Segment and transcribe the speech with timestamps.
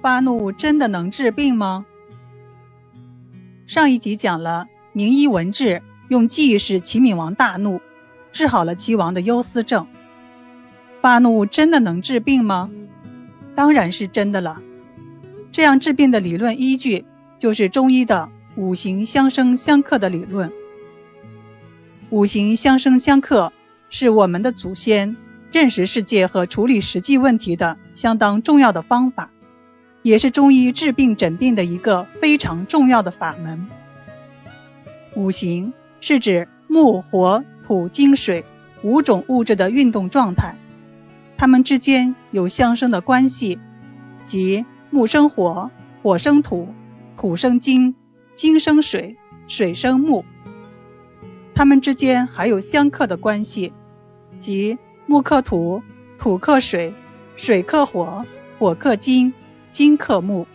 [0.00, 1.86] 发怒真的能治病吗？
[3.66, 7.80] 上一集讲了名医文治用计使齐闵王大怒，
[8.32, 9.86] 治好了齐王的忧思症。
[11.00, 12.70] 发怒真的能治病吗？
[13.54, 14.62] 当然是真的了。
[15.50, 17.04] 这样治病的理论依据
[17.38, 20.52] 就是中医的五行相生相克的理论。
[22.10, 23.52] 五行相生相克
[23.90, 25.16] 是我们的祖先
[25.50, 29.30] 认识世界和处理实际问题的相当重要的方法，
[30.08, 33.68] 也是中医治病诊病的一个非常重要的法门。
[35.14, 38.42] 五行是指木、火、土、金、水
[38.82, 40.56] 五种物质的运动状态，
[41.36, 43.58] 它们之间有相生的关系，
[44.24, 45.70] 即木生火，
[46.02, 46.68] 火生土，
[47.14, 47.94] 土生金，
[48.34, 49.14] 金生水，
[49.46, 50.24] 水生木。
[51.54, 53.74] 它们之间还有相克的关系，
[54.38, 55.82] 即木克土，
[56.16, 56.94] 土克水，
[57.36, 58.24] 水克火，
[58.58, 59.34] 火克金，
[59.70, 60.46] 金克木。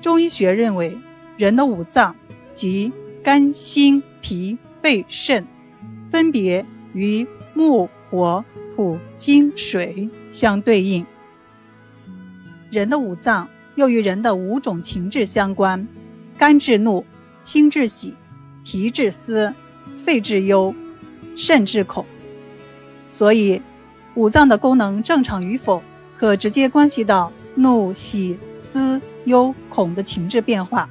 [0.00, 0.98] 中医学认为，
[1.36, 2.16] 人的五脏
[2.54, 5.46] 即肝、心、脾、肺、肾，
[6.10, 8.44] 分别与木、火、
[8.74, 11.06] 土、金、水相对应。
[12.70, 15.86] 人的五脏又与人的五种情志相关：
[16.36, 17.04] 肝治怒，
[17.42, 18.16] 心治喜。
[18.64, 19.52] 脾治思，
[19.96, 20.72] 肺治忧，
[21.34, 22.06] 肾治恐。
[23.10, 23.60] 所以，
[24.14, 25.82] 五脏的功能正常与否，
[26.16, 30.88] 可直接关系到怒、喜、思、忧、恐的情志变化。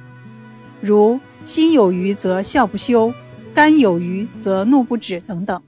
[0.80, 3.12] 如心有余则笑不休，
[3.54, 5.62] 肝有余则怒不止等等。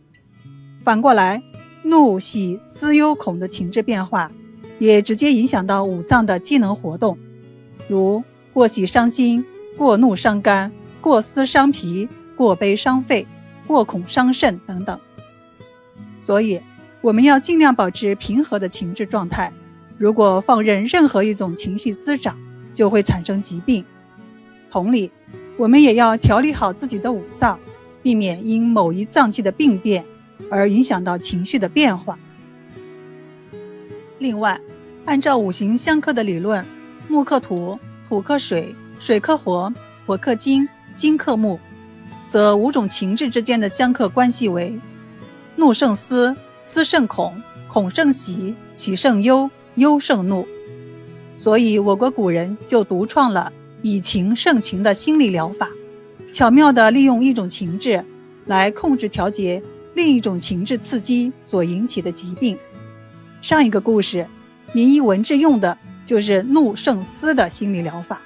[0.82, 1.42] 反过来，
[1.82, 4.30] 怒、喜、思、忧、恐的情志变化，
[4.78, 7.18] 也直接影响到五脏的机能活动。
[7.88, 9.44] 如过喜伤心，
[9.76, 10.72] 过怒伤肝。
[11.00, 13.26] 过思伤脾，过悲伤肺，
[13.66, 14.98] 过恐伤肾等等。
[16.16, 16.62] 所以，
[17.02, 19.52] 我们要尽量保持平和的情志状态。
[19.96, 22.36] 如果放任任何一种情绪滋长，
[22.74, 23.84] 就会产生疾病。
[24.70, 25.10] 同理，
[25.56, 27.58] 我们也要调理好自己的五脏，
[28.02, 30.04] 避免因某一脏器的病变
[30.50, 32.18] 而影响到情绪的变化。
[34.18, 34.60] 另外，
[35.04, 36.66] 按照五行相克的理论，
[37.08, 39.72] 木克土，土克水，水克火，
[40.06, 40.68] 火克金。
[40.94, 41.58] 金克木，
[42.28, 44.78] 则五种情志之间的相克关系为：
[45.56, 50.46] 怒胜思，思胜恐，恐胜喜，喜胜忧，忧胜怒。
[51.36, 53.52] 所以，我国古人就独创了
[53.82, 55.68] 以情胜情的心理疗法，
[56.32, 58.04] 巧妙地利用一种情志
[58.46, 59.62] 来控制调节
[59.94, 62.56] 另一种情志刺激所引起的疾病。
[63.42, 64.26] 上一个故事，
[64.72, 68.22] 名医文治用的就是怒胜思的心理疗法。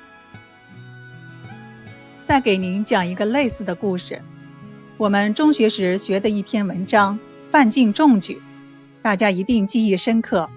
[2.26, 4.20] 再给您讲一个类似的故事。
[4.98, 7.16] 我们中学时学的一篇文章
[7.50, 8.34] 《范进中举》，
[9.00, 10.50] 大家一定记忆深刻。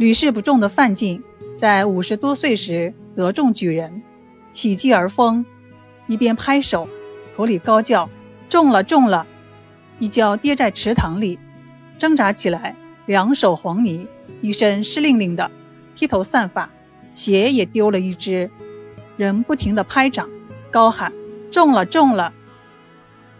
[0.00, 1.22] 屡试不中的范进，
[1.58, 4.02] 在五十多岁时得中举人，
[4.50, 5.44] 喜极而疯，
[6.06, 6.88] 一边拍手，
[7.36, 8.08] 口里高叫
[8.48, 9.26] ：“中了，中了！”
[10.00, 11.38] 一跤跌在池塘里，
[11.98, 12.74] 挣扎起来，
[13.04, 14.06] 两手黄泥，
[14.40, 15.50] 一身湿淋淋的，
[15.94, 16.70] 披头散发，
[17.12, 18.48] 鞋也丢了一只，
[19.18, 20.30] 人不停地拍掌。
[20.70, 21.12] 高喊
[21.52, 22.32] ：“中了，中了！”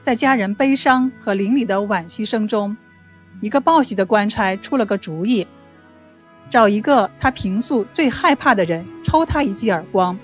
[0.02, 2.76] 在家人悲伤和邻里的惋惜声中，
[3.40, 5.46] 一个报喜的官差出了个主意，
[6.50, 10.18] 找一个他平素最害怕的人抽他一记耳光，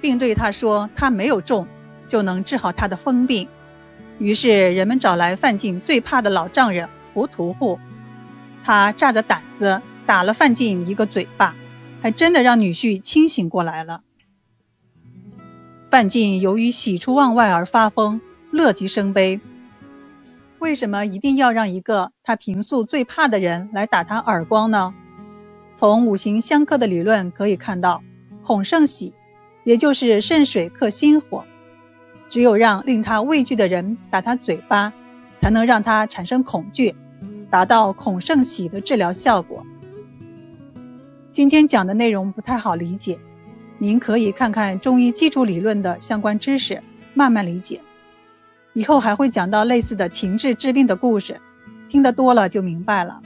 [0.00, 1.66] 并对他说：“他没有中，
[2.08, 3.48] 就能治好他的疯病。”
[4.18, 7.78] 于是人们找来范进最怕的老丈人胡屠户，
[8.64, 11.54] 他炸着胆子打了范进一个嘴巴，
[12.02, 14.00] 还真的让女婿清醒过来了。
[15.88, 19.40] 范进由于喜出望外而发疯，乐极生悲。
[20.58, 24.94] 为什么一定要让一个他平素最怕的人来打他耳光呢？
[25.74, 28.02] 从五行相克的理论可以看到，
[28.42, 29.14] 恐胜喜，
[29.64, 31.44] 也就是肾水克心火。
[32.28, 34.92] 只有让令他畏惧的人打他嘴巴，
[35.38, 36.94] 才能让他产生恐惧，
[37.50, 39.64] 达到恐胜喜的治疗效果。
[41.30, 43.18] 今天讲的内容不太好理解。
[43.78, 46.82] 您可以看看中医基础理论的相关知识，
[47.12, 47.82] 慢慢理解。
[48.76, 51.40] 以后还会讲到类似的情志治病的故事
[51.88, 53.22] 听得多了就明白了。